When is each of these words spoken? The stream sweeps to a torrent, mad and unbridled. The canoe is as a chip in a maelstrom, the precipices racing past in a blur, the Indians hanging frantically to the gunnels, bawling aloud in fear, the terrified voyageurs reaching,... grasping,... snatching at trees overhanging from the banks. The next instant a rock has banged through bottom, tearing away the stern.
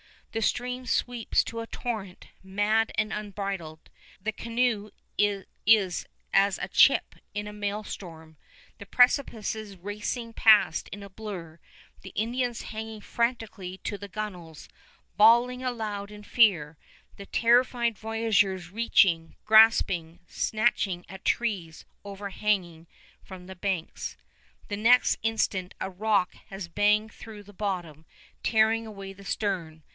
The 0.31 0.41
stream 0.41 0.85
sweeps 0.87 1.43
to 1.43 1.59
a 1.59 1.67
torrent, 1.67 2.27
mad 2.41 2.93
and 2.97 3.11
unbridled. 3.11 3.89
The 4.19 4.31
canoe 4.31 4.91
is 5.17 6.05
as 6.33 6.57
a 6.57 6.69
chip 6.69 7.15
in 7.35 7.47
a 7.47 7.53
maelstrom, 7.53 8.37
the 8.79 8.85
precipices 8.85 9.75
racing 9.75 10.33
past 10.33 10.87
in 10.87 11.03
a 11.03 11.09
blur, 11.09 11.59
the 12.01 12.11
Indians 12.15 12.61
hanging 12.61 13.01
frantically 13.01 13.77
to 13.79 13.97
the 13.97 14.07
gunnels, 14.07 14.69
bawling 15.17 15.63
aloud 15.63 16.09
in 16.11 16.23
fear, 16.23 16.77
the 17.17 17.25
terrified 17.25 17.97
voyageurs 17.97 18.71
reaching,... 18.71 19.35
grasping,... 19.45 20.21
snatching 20.27 21.05
at 21.09 21.25
trees 21.25 21.85
overhanging 22.05 22.87
from 23.21 23.45
the 23.45 23.55
banks. 23.55 24.15
The 24.69 24.77
next 24.77 25.19
instant 25.23 25.75
a 25.81 25.91
rock 25.91 26.33
has 26.47 26.69
banged 26.69 27.11
through 27.13 27.43
bottom, 27.43 28.05
tearing 28.41 28.87
away 28.87 29.11
the 29.11 29.25
stern. 29.25 29.83